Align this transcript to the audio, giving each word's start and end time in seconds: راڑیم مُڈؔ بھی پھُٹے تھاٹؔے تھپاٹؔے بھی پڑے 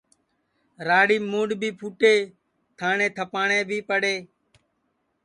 راڑیم 0.87 1.23
مُڈؔ 1.31 1.49
بھی 1.61 1.69
پھُٹے 1.79 2.15
تھاٹؔے 2.77 3.07
تھپاٹؔے 3.15 3.59
بھی 3.69 3.79
پڑے 3.89 4.15